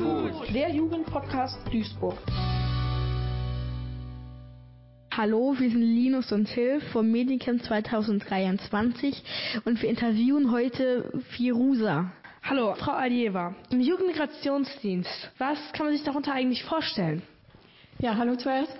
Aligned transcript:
Brainfood. 0.00 0.54
Der 0.54 0.70
Jugendpodcast 0.70 1.58
Duisburg. 1.70 2.16
Hallo, 5.12 5.54
wir 5.58 5.70
sind 5.70 5.82
Linus 5.82 6.32
und 6.32 6.46
Till 6.46 6.80
vom 6.92 7.10
Mediencamp 7.10 7.62
2023 7.62 9.22
und 9.64 9.82
wir 9.82 9.90
interviewen 9.90 10.50
heute 10.50 11.10
Firuza. 11.30 12.12
Hallo, 12.42 12.74
Frau 12.76 12.92
Alieva. 12.92 13.54
Im 13.70 13.80
Jugendmigrationsdienst, 13.80 15.32
was 15.36 15.58
kann 15.72 15.86
man 15.86 15.94
sich 15.94 16.04
darunter 16.04 16.32
eigentlich 16.32 16.64
vorstellen? 16.64 17.22
Ja, 18.00 18.16
hallo 18.16 18.34
zuerst. 18.34 18.72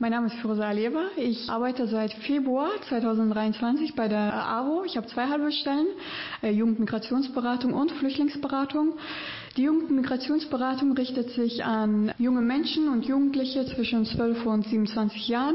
Mein 0.00 0.10
Name 0.10 0.26
ist 0.26 0.34
Firoza 0.40 0.66
Alieva. 0.66 1.04
Ich 1.16 1.48
arbeite 1.48 1.86
seit 1.86 2.12
Februar 2.12 2.70
2023 2.88 3.94
bei 3.94 4.08
der 4.08 4.34
AWO. 4.34 4.82
Ich 4.84 4.96
habe 4.96 5.06
zwei 5.06 5.28
halbe 5.28 5.52
Stellen, 5.52 5.86
äh, 6.42 6.50
Jugendmigrationsberatung 6.50 7.72
und 7.72 7.92
Flüchtlingsberatung. 7.92 8.94
Die 9.56 9.62
Jugendmigrationsberatung 9.62 10.90
richtet 10.94 11.30
sich 11.30 11.64
an 11.64 12.12
junge 12.18 12.40
Menschen 12.40 12.88
und 12.88 13.06
Jugendliche 13.06 13.64
zwischen 13.66 14.04
12 14.04 14.44
und 14.44 14.66
27 14.66 15.28
Jahren. 15.28 15.54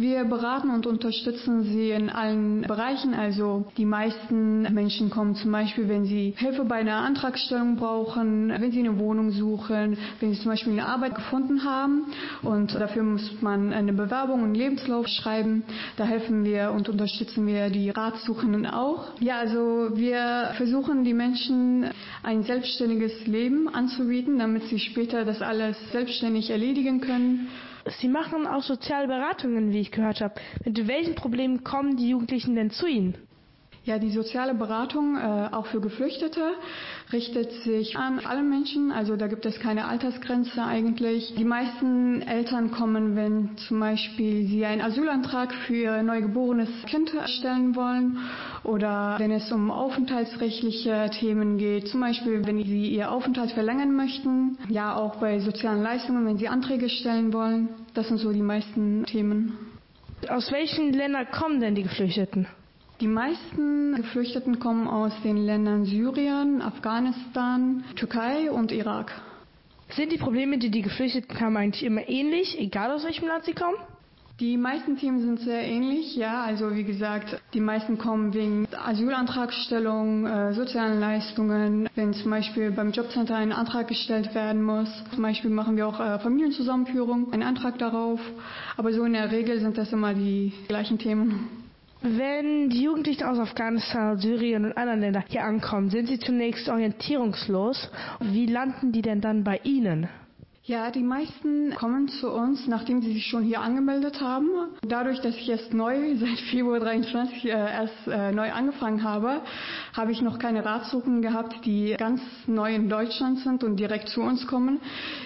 Wir 0.00 0.22
beraten 0.22 0.70
und 0.70 0.86
unterstützen 0.86 1.64
sie 1.64 1.90
in 1.90 2.08
allen 2.08 2.62
Bereichen. 2.62 3.14
Also 3.14 3.66
die 3.76 3.84
meisten 3.84 4.62
Menschen 4.72 5.10
kommen 5.10 5.34
zum 5.34 5.50
Beispiel, 5.50 5.88
wenn 5.88 6.04
sie 6.04 6.34
Hilfe 6.36 6.64
bei 6.64 6.76
einer 6.76 6.98
Antragstellung 6.98 7.74
brauchen, 7.74 8.48
wenn 8.50 8.70
sie 8.70 8.78
eine 8.78 8.96
Wohnung 9.00 9.32
suchen, 9.32 9.98
wenn 10.20 10.32
sie 10.32 10.40
zum 10.40 10.52
Beispiel 10.52 10.74
eine 10.74 10.86
Arbeit 10.86 11.16
gefunden 11.16 11.64
haben 11.64 12.06
und 12.42 12.76
dafür 12.76 13.02
muss 13.02 13.42
man 13.42 13.72
eine 13.72 13.92
Bewerbung 13.92 14.44
und 14.44 14.54
Lebenslauf 14.54 15.08
schreiben. 15.08 15.64
Da 15.96 16.04
helfen 16.04 16.44
wir 16.44 16.70
und 16.70 16.88
unterstützen 16.88 17.44
wir 17.48 17.68
die 17.68 17.90
Ratsuchenden 17.90 18.66
auch. 18.66 19.08
Ja, 19.18 19.38
also 19.38 19.90
wir 19.94 20.52
versuchen 20.56 21.02
die 21.02 21.14
Menschen 21.14 21.90
ein 22.22 22.44
selbstständiges 22.44 23.26
Leben 23.26 23.68
anzubieten, 23.68 24.38
damit 24.38 24.62
sie 24.68 24.78
später 24.78 25.24
das 25.24 25.42
alles 25.42 25.76
selbstständig 25.90 26.50
erledigen 26.50 27.00
können. 27.00 27.48
Sie 27.90 28.08
machen 28.08 28.46
auch 28.46 28.62
soziale 28.62 29.06
Beratungen, 29.06 29.72
wie 29.72 29.80
ich 29.80 29.90
gehört 29.90 30.20
habe. 30.20 30.34
Mit 30.64 30.86
welchen 30.86 31.14
Problemen 31.14 31.64
kommen 31.64 31.96
die 31.96 32.10
Jugendlichen 32.10 32.54
denn 32.54 32.70
zu 32.70 32.86
Ihnen? 32.86 33.27
Ja, 33.88 33.98
die 33.98 34.10
soziale 34.10 34.52
Beratung, 34.52 35.16
äh, 35.16 35.48
auch 35.50 35.64
für 35.68 35.80
Geflüchtete, 35.80 36.52
richtet 37.10 37.50
sich 37.62 37.96
an 37.96 38.20
alle 38.22 38.42
Menschen. 38.42 38.92
Also 38.92 39.16
da 39.16 39.28
gibt 39.28 39.46
es 39.46 39.58
keine 39.60 39.86
Altersgrenze 39.86 40.62
eigentlich. 40.62 41.34
Die 41.38 41.44
meisten 41.44 42.20
Eltern 42.20 42.70
kommen, 42.70 43.16
wenn 43.16 43.56
zum 43.56 43.80
Beispiel 43.80 44.46
sie 44.46 44.66
einen 44.66 44.82
Asylantrag 44.82 45.54
für 45.66 45.74
ihr 45.74 46.02
neugeborenes 46.02 46.68
Kind 46.84 47.14
stellen 47.38 47.76
wollen 47.76 48.18
oder 48.62 49.14
wenn 49.16 49.30
es 49.30 49.50
um 49.50 49.70
aufenthaltsrechtliche 49.70 51.08
Themen 51.18 51.56
geht. 51.56 51.88
Zum 51.88 52.02
Beispiel, 52.02 52.44
wenn 52.44 52.62
sie 52.62 52.88
ihr 52.88 53.10
Aufenthalt 53.10 53.52
verlängern 53.52 53.96
möchten. 53.96 54.58
Ja, 54.68 54.96
auch 54.96 55.16
bei 55.16 55.40
sozialen 55.40 55.82
Leistungen, 55.82 56.26
wenn 56.26 56.36
sie 56.36 56.48
Anträge 56.48 56.90
stellen 56.90 57.32
wollen. 57.32 57.70
Das 57.94 58.08
sind 58.08 58.18
so 58.18 58.34
die 58.34 58.42
meisten 58.42 59.06
Themen. 59.06 59.56
Aus 60.28 60.52
welchen 60.52 60.92
Ländern 60.92 61.26
kommen 61.30 61.60
denn 61.60 61.74
die 61.74 61.84
Geflüchteten? 61.84 62.48
Die 63.00 63.06
meisten 63.06 63.94
Geflüchteten 63.94 64.58
kommen 64.58 64.88
aus 64.88 65.12
den 65.22 65.36
Ländern 65.36 65.84
Syrien, 65.84 66.60
Afghanistan, 66.60 67.84
Türkei 67.94 68.50
und 68.50 68.72
Irak. 68.72 69.12
Sind 69.90 70.10
die 70.10 70.18
Probleme, 70.18 70.58
die 70.58 70.70
die 70.70 70.82
Geflüchteten 70.82 71.38
haben, 71.38 71.56
eigentlich 71.56 71.84
immer 71.84 72.08
ähnlich, 72.08 72.58
egal 72.58 72.90
aus 72.90 73.04
welchem 73.04 73.28
Land 73.28 73.44
sie 73.44 73.54
kommen? 73.54 73.76
Die 74.40 74.56
meisten 74.56 74.96
Themen 74.96 75.20
sind 75.20 75.40
sehr 75.40 75.62
ähnlich, 75.62 76.16
ja. 76.16 76.42
Also 76.42 76.74
wie 76.74 76.82
gesagt, 76.82 77.40
die 77.54 77.60
meisten 77.60 77.98
kommen 77.98 78.34
wegen 78.34 78.66
Asylantragstellung, 78.72 80.26
äh, 80.26 80.52
sozialen 80.54 80.98
Leistungen, 80.98 81.88
wenn 81.94 82.14
zum 82.14 82.32
Beispiel 82.32 82.72
beim 82.72 82.90
Jobcenter 82.90 83.36
ein 83.36 83.52
Antrag 83.52 83.86
gestellt 83.86 84.34
werden 84.34 84.62
muss. 84.62 84.88
Zum 85.12 85.22
Beispiel 85.22 85.50
machen 85.50 85.76
wir 85.76 85.86
auch 85.86 86.00
äh, 86.00 86.18
Familienzusammenführung, 86.18 87.32
einen 87.32 87.44
Antrag 87.44 87.78
darauf. 87.78 88.20
Aber 88.76 88.92
so 88.92 89.04
in 89.04 89.12
der 89.12 89.30
Regel 89.30 89.60
sind 89.60 89.78
das 89.78 89.92
immer 89.92 90.14
die 90.14 90.52
gleichen 90.66 90.98
Themen. 90.98 91.57
Wenn 92.00 92.70
die 92.70 92.82
Jugendlichen 92.82 93.24
aus 93.24 93.40
Afghanistan, 93.40 94.18
Syrien 94.18 94.64
und 94.64 94.76
anderen 94.76 95.00
Ländern 95.00 95.24
hier 95.26 95.44
ankommen, 95.44 95.90
sind 95.90 96.06
sie 96.06 96.20
zunächst 96.20 96.68
orientierungslos. 96.68 97.90
Wie 98.20 98.46
landen 98.46 98.92
die 98.92 99.02
denn 99.02 99.20
dann 99.20 99.42
bei 99.42 99.60
Ihnen? 99.64 100.08
Ja, 100.68 100.90
die 100.90 101.02
meisten 101.02 101.74
kommen 101.74 102.08
zu 102.08 102.30
uns, 102.30 102.66
nachdem 102.66 103.00
sie 103.00 103.14
sich 103.14 103.26
schon 103.26 103.42
hier 103.42 103.62
angemeldet 103.62 104.20
haben. 104.20 104.50
Dadurch, 104.86 105.18
dass 105.22 105.34
ich 105.34 105.48
erst 105.48 105.72
neu, 105.72 106.14
seit 106.20 106.38
Februar 106.50 106.78
23 106.78 107.46
äh, 107.46 107.48
erst 107.48 108.06
äh, 108.06 108.32
neu 108.32 108.52
angefangen 108.52 109.02
habe, 109.02 109.40
habe 109.94 110.12
ich 110.12 110.20
noch 110.20 110.38
keine 110.38 110.66
Ratsuchen 110.66 111.22
gehabt, 111.22 111.64
die 111.64 111.96
ganz 111.98 112.20
neu 112.46 112.74
in 112.74 112.90
Deutschland 112.90 113.38
sind 113.38 113.64
und 113.64 113.76
direkt 113.76 114.10
zu 114.10 114.20
uns 114.20 114.46
kommen. 114.46 114.78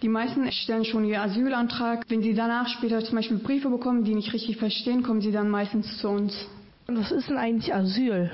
Die 0.00 0.08
meisten 0.08 0.50
stellen 0.50 0.86
schon 0.86 1.04
ihr 1.04 1.20
Asylantrag. 1.20 2.06
Wenn 2.08 2.22
sie 2.22 2.32
danach 2.32 2.68
später 2.68 3.04
zum 3.04 3.16
Beispiel 3.16 3.36
Briefe 3.36 3.68
bekommen, 3.68 4.04
die 4.04 4.14
nicht 4.14 4.32
richtig 4.32 4.56
verstehen, 4.56 5.02
kommen 5.02 5.20
sie 5.20 5.32
dann 5.32 5.50
meistens 5.50 5.98
zu 5.98 6.08
uns. 6.08 6.48
Und 6.86 6.98
was 6.98 7.10
ist 7.10 7.28
denn 7.28 7.38
eigentlich 7.38 7.74
Asyl? 7.74 8.30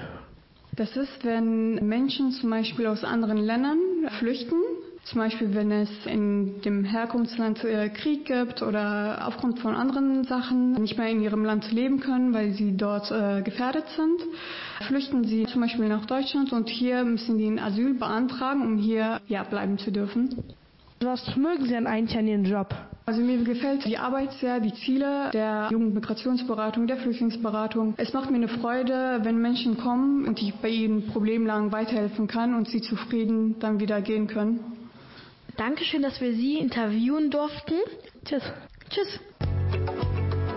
Das 0.77 0.97
ist, 0.97 1.25
wenn 1.25 1.87
Menschen 1.87 2.33
zum 2.33 2.51
Beispiel 2.51 2.87
aus 2.87 3.05
anderen 3.05 3.39
Ländern 3.39 3.79
flüchten 4.19 4.57
zum 5.05 5.21
Beispiel, 5.21 5.53
wenn 5.55 5.73
es 5.73 5.91
in 6.07 6.61
dem 6.63 6.85
Herkunftsland 6.85 7.59
Krieg 7.95 8.25
gibt 8.25 8.63
oder 8.63 9.27
aufgrund 9.27 9.59
von 9.59 9.75
anderen 9.75 10.23
Sachen 10.25 10.73
nicht 10.75 10.97
mehr 10.97 11.09
in 11.11 11.21
ihrem 11.21 11.45
Land 11.45 11.73
leben 11.73 11.99
können, 11.99 12.33
weil 12.33 12.53
sie 12.53 12.77
dort 12.77 13.11
äh, 13.11 13.43
gefährdet 13.43 13.85
sind, 13.97 14.21
flüchten 14.87 15.25
sie 15.25 15.45
zum 15.47 15.61
Beispiel 15.61 15.89
nach 15.89 16.07
Deutschland 16.07 16.53
und 16.53 16.69
hier 16.69 17.03
müssen 17.03 17.37
sie 17.37 17.49
ein 17.49 17.59
Asyl 17.59 17.95
beantragen, 17.95 18.63
um 18.63 18.79
hier 18.79 19.21
ja, 19.27 19.43
bleiben 19.43 19.77
zu 19.77 19.91
dürfen. 19.91 20.45
Was 21.01 21.37
mögen 21.37 21.65
Sie 21.65 21.71
denn 21.71 21.89
eigentlich 21.89 22.17
an 22.17 22.29
Ihrem 22.29 22.45
Job? 22.45 22.73
Also 23.05 23.21
mir 23.21 23.43
gefällt 23.43 23.85
die 23.85 23.99
Arbeit 23.99 24.33
sehr, 24.35 24.61
die 24.61 24.73
Ziele 24.75 25.31
der 25.33 25.69
Jugendmigrationsberatung, 25.73 26.87
der 26.87 26.99
Flüchtlingsberatung. 26.99 27.95
Es 27.97 28.13
macht 28.13 28.31
mir 28.31 28.37
eine 28.37 28.49
Freude, 28.49 29.21
wenn 29.23 29.39
Menschen 29.39 29.77
kommen 29.77 30.27
und 30.29 30.41
ich 30.41 30.55
bei 30.55 30.69
ihnen 30.69 31.09
problemlang 31.09 31.73
weiterhelfen 31.73 32.29
kann 32.29 32.55
und 32.55 32.69
sie 32.69 32.81
zufrieden 32.81 33.59
dann 33.59 33.81
wieder 33.81 34.01
gehen 34.03 34.29
können. 34.29 34.61
Dankeschön, 35.57 36.03
dass 36.03 36.21
wir 36.21 36.33
Sie 36.33 36.59
interviewen 36.59 37.31
durften. 37.31 37.75
Tschüss. 38.25 38.43
Tschüss. 38.89 39.21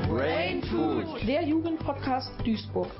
Brainfood. 0.08 1.28
Der 1.28 1.44
Jugendpodcast 1.44 2.32
Duisburg. 2.46 2.92